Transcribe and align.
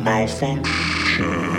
Malfunction. 0.00 1.57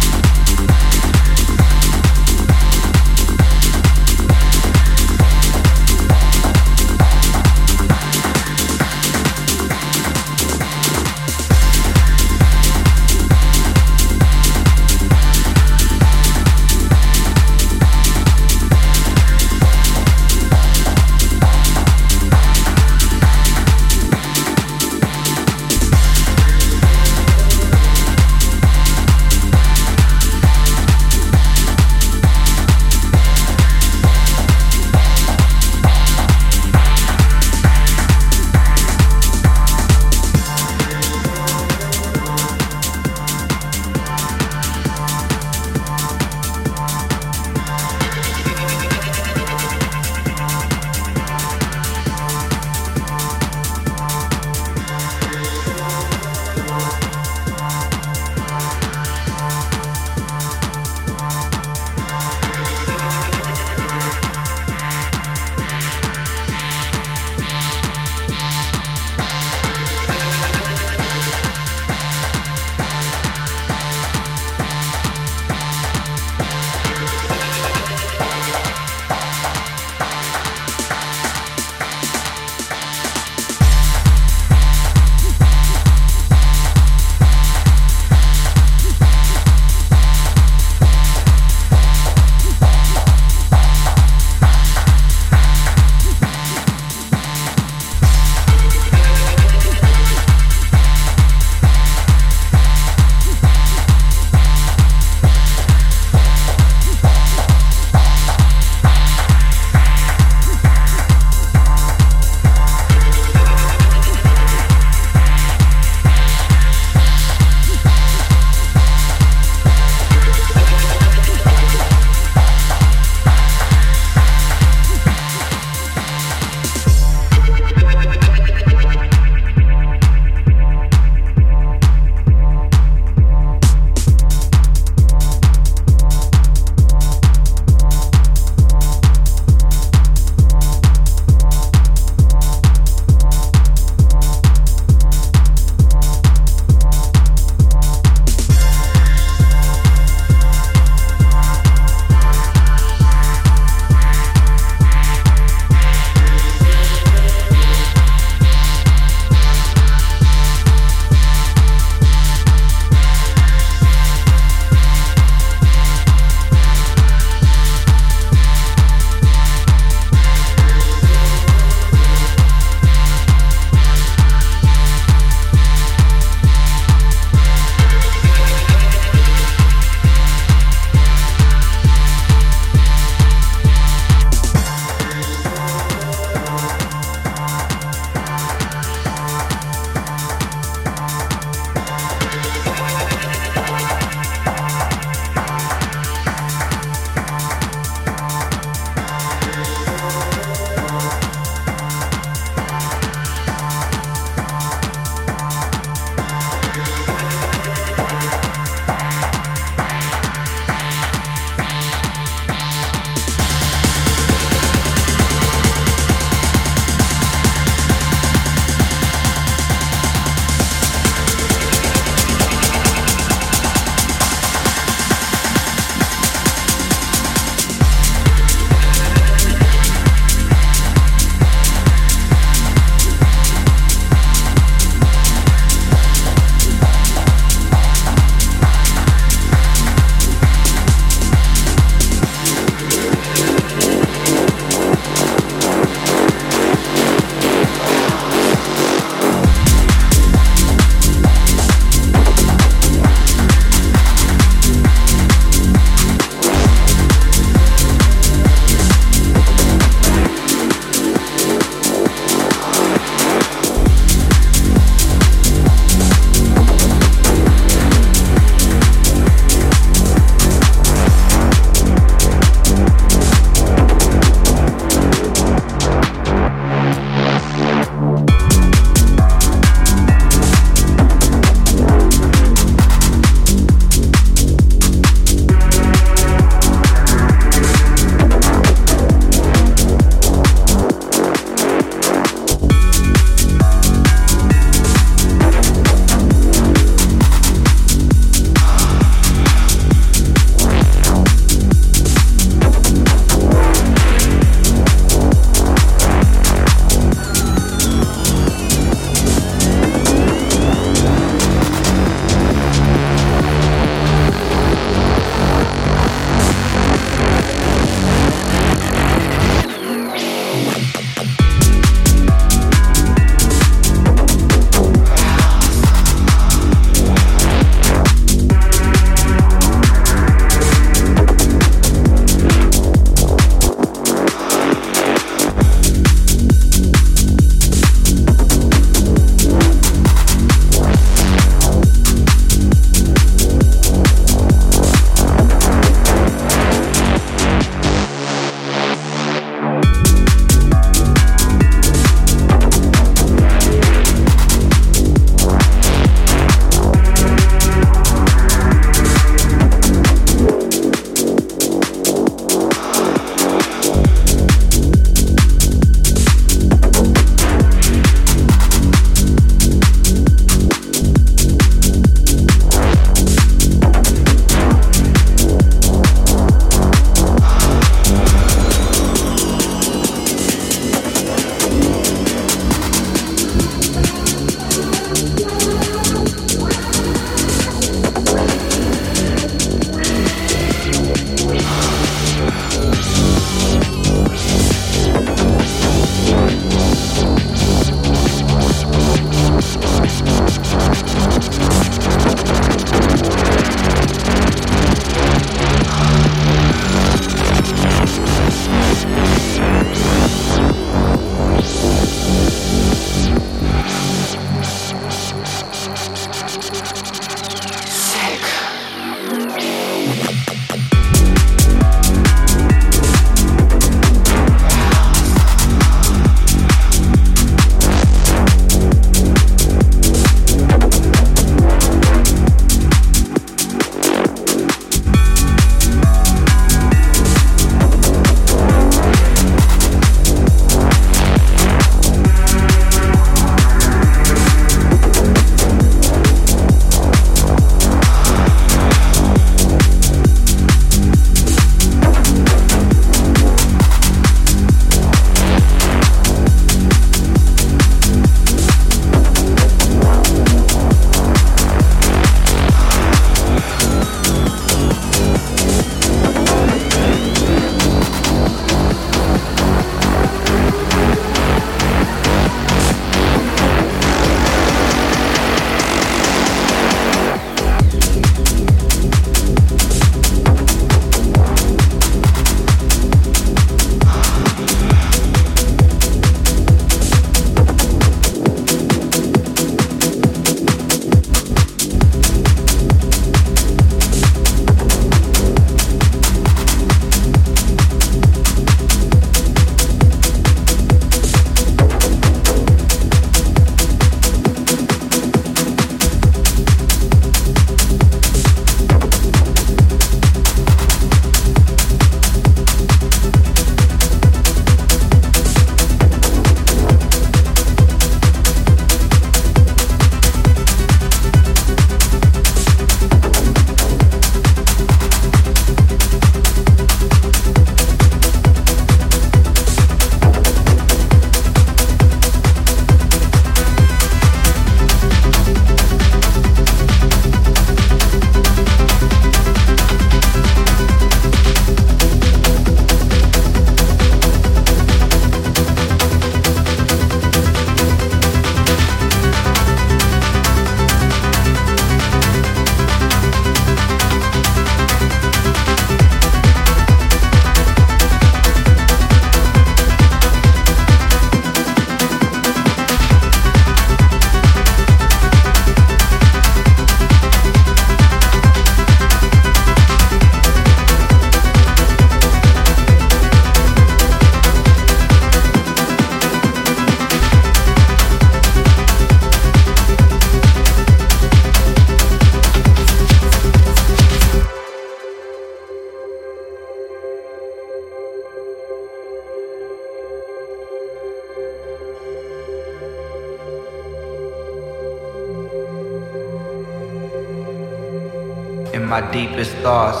Deepest 599.12 599.52
thoughts? 599.56 600.00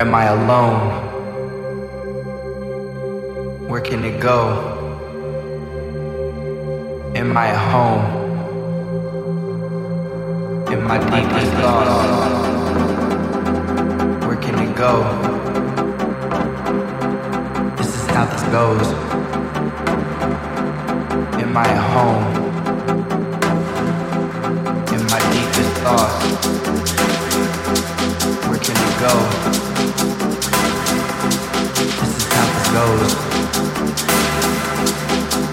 Am 0.00 0.12
I 0.12 0.24
alone? 0.24 0.80
Where 3.68 3.80
can 3.80 4.04
it 4.04 4.20
go? 4.20 4.40
Am 7.14 7.36
I 7.36 7.46
at 7.48 7.60
home? 7.70 8.02
In 10.72 10.82
my 10.82 10.98
deepest 10.98 11.52
thoughts, 11.60 11.94
where 14.26 14.40
can 14.44 14.58
it 14.58 14.74
go? 14.76 14.92
This 17.76 17.90
is 17.94 18.06
how 18.06 18.24
this 18.32 18.42
goes. 18.56 18.88
Am 21.42 21.56
I 21.56 21.66
at 21.78 21.84
home? 21.94 22.24
In 24.94 25.02
my 25.14 25.20
deepest 25.34 25.72
thoughts, 25.82 26.19
This 29.00 29.08
is 29.08 29.14
how 32.28 32.44
this 32.52 32.68
goes. 32.68 33.12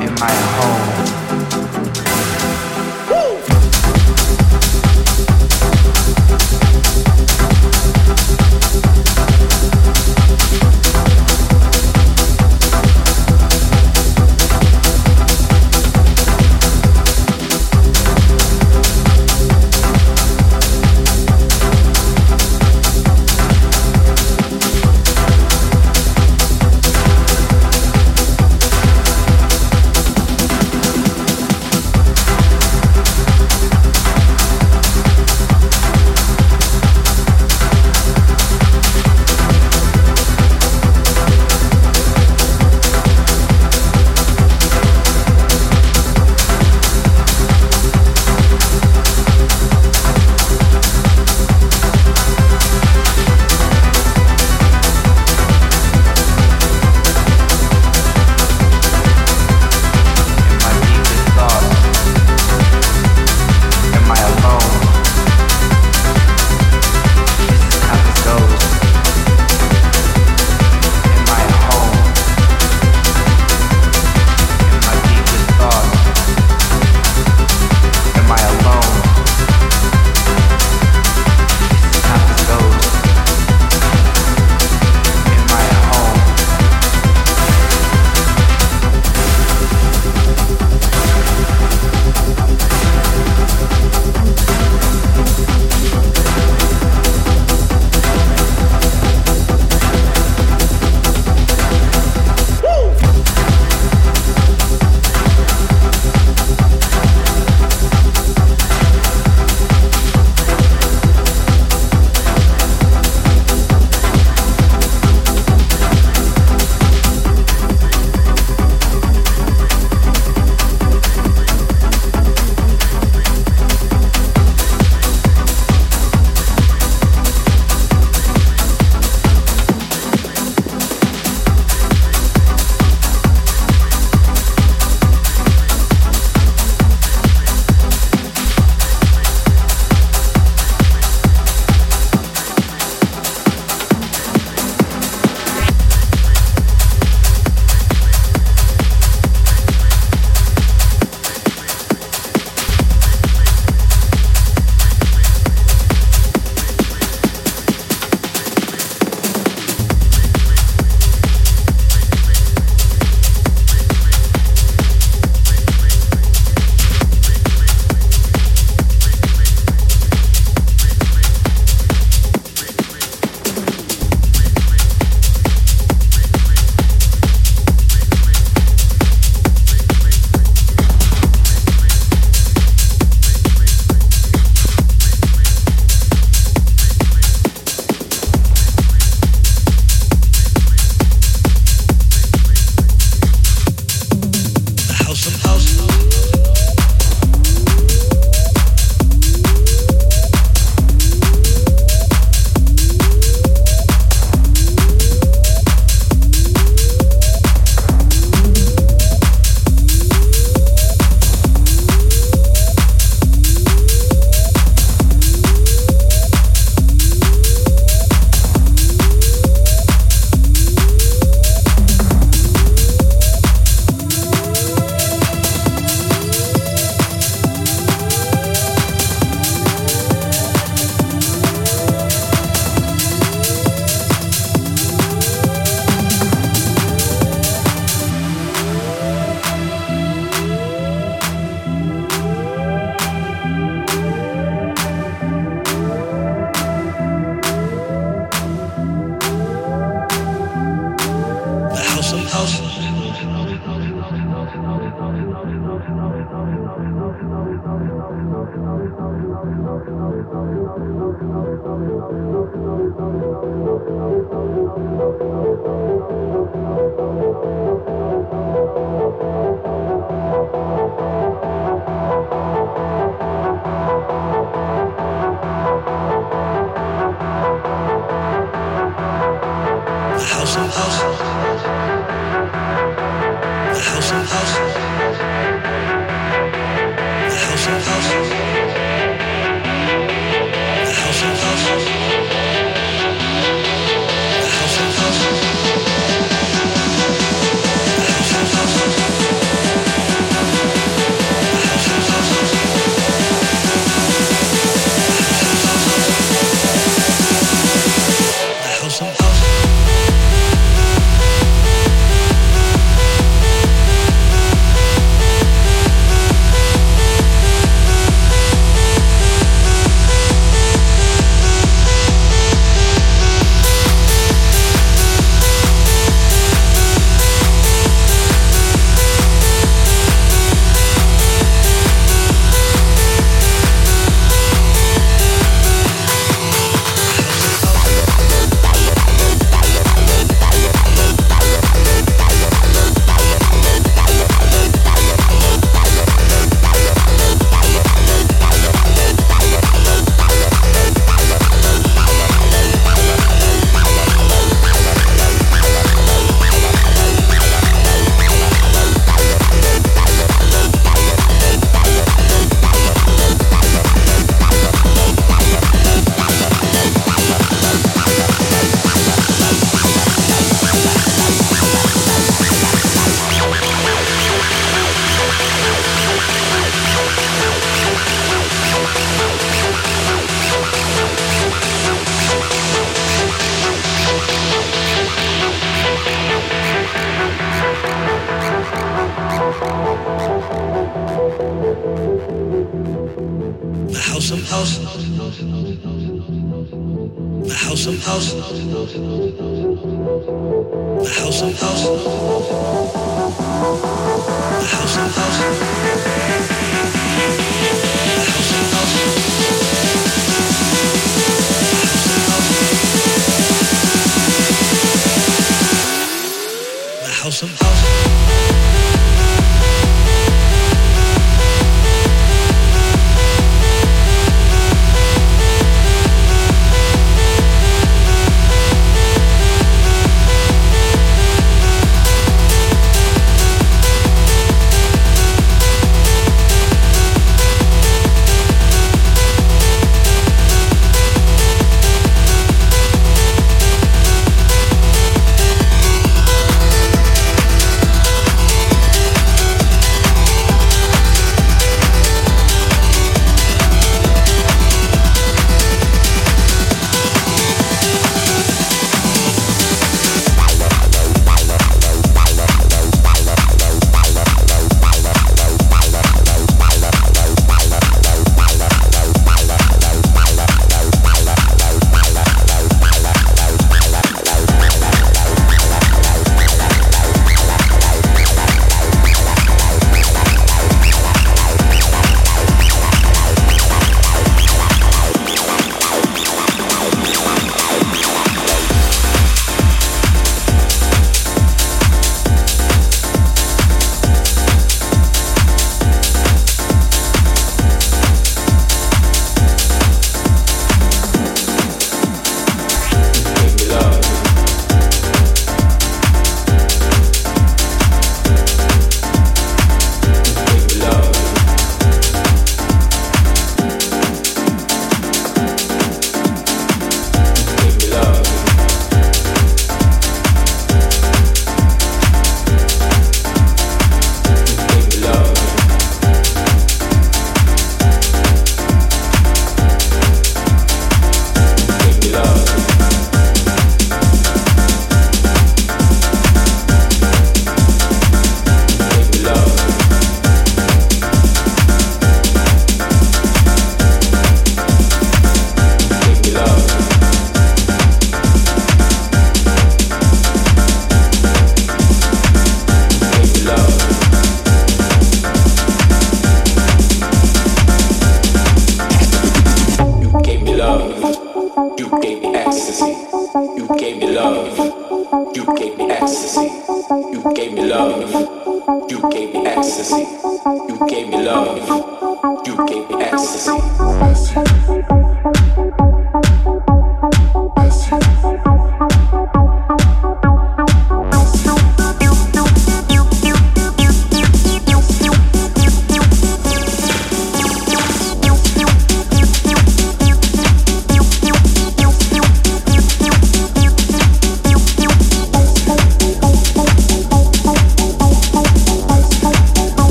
In 0.00 0.14
my 0.20 0.30
home? 0.30 1.01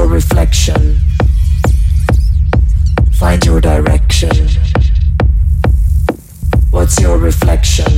your 0.00 0.08
reflection. 0.08 0.98
Find 3.12 3.44
your 3.44 3.60
direction. 3.60 4.48
What's 6.70 6.98
your 6.98 7.18
reflection? 7.18 7.92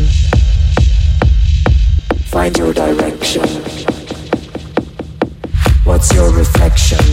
Find 2.27 2.59
your 2.59 2.73
direction. 2.73 3.49
What's 5.85 6.13
your 6.13 6.33
reflection? 6.33 7.05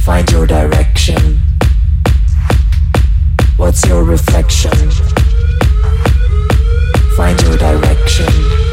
Find 0.00 0.30
your 0.30 0.46
direction. 0.46 1.40
What's 3.58 3.86
your 3.86 4.04
reflection? 4.04 4.90
Find 7.14 7.38
your 7.42 7.58
direction. 7.58 8.63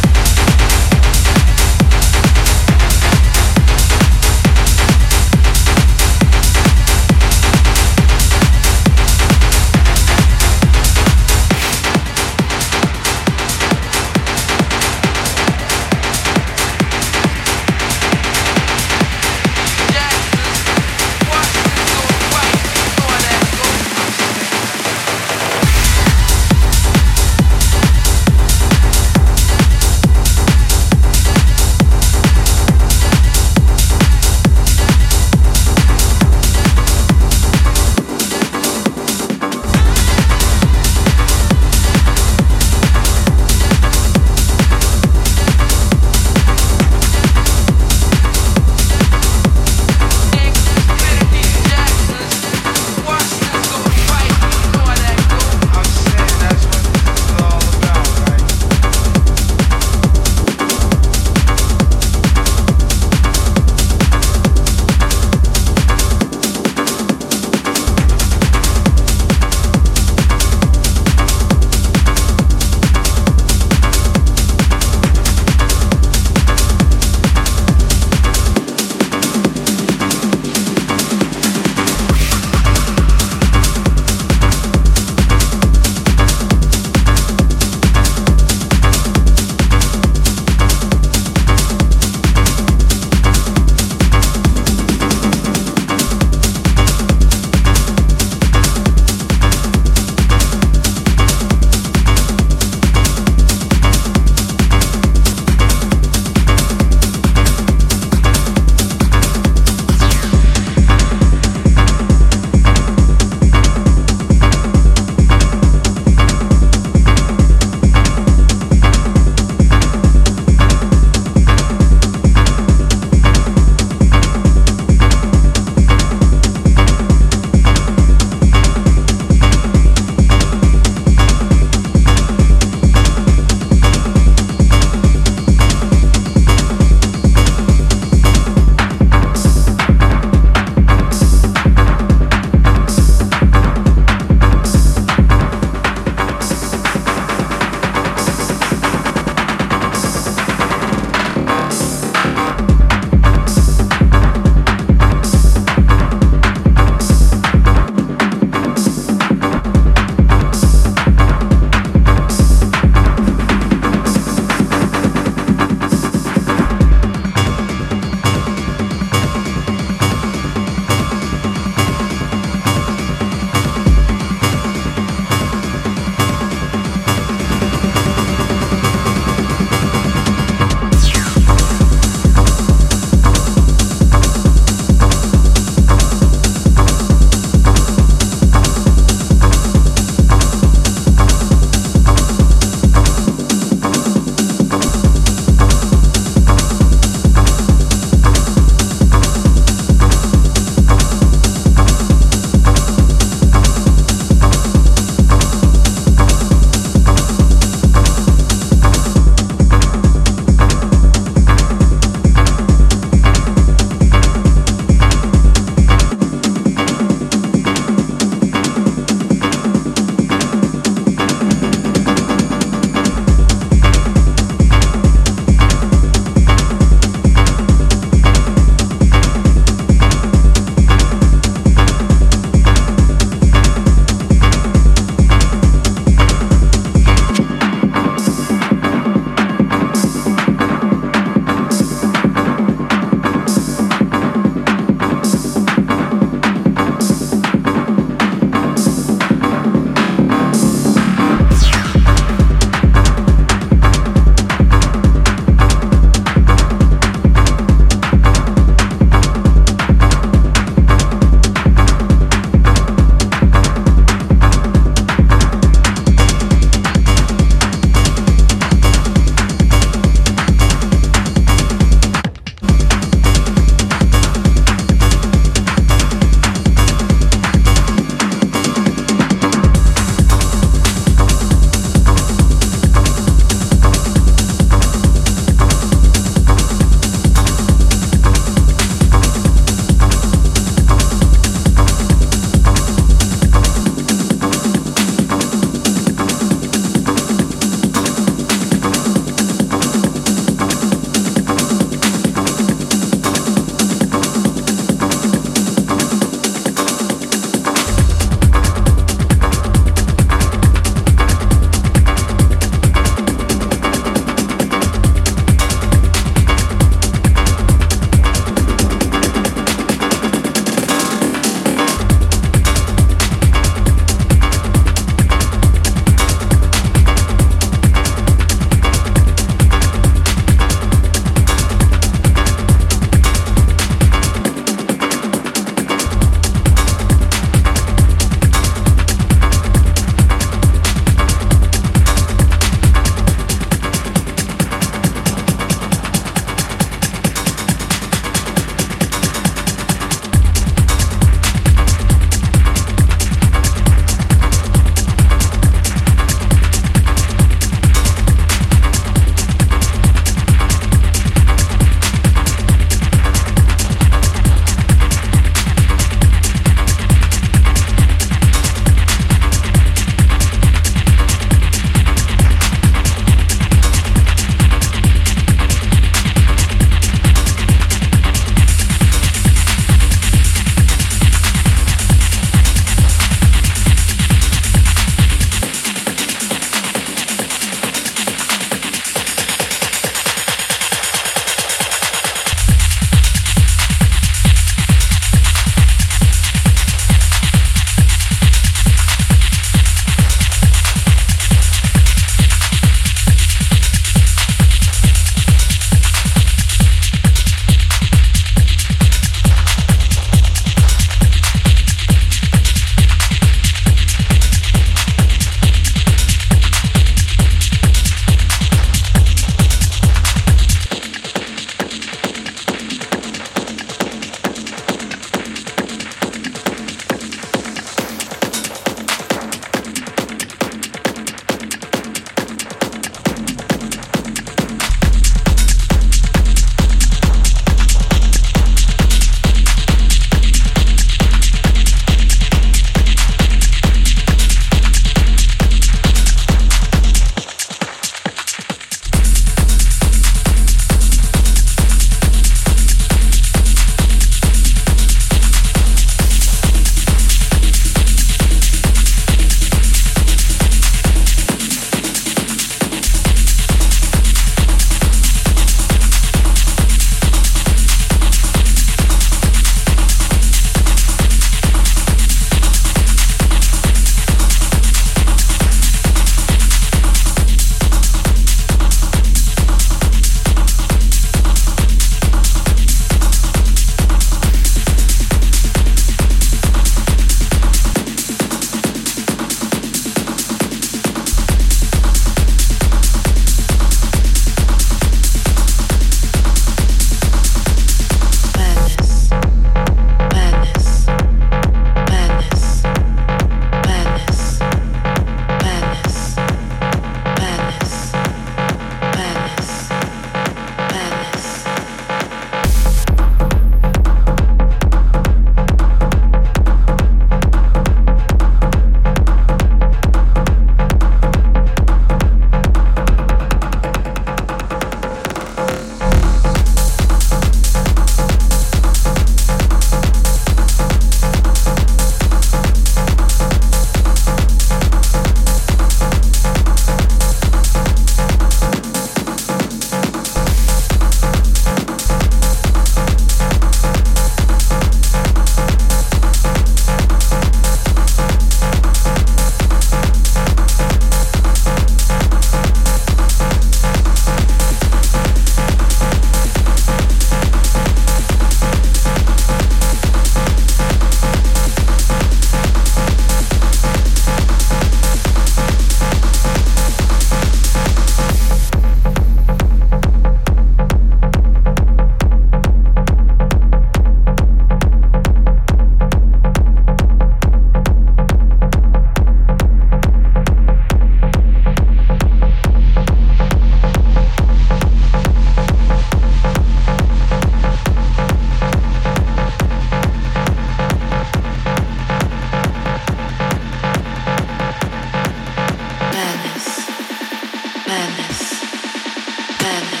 FM. 599.61 600.00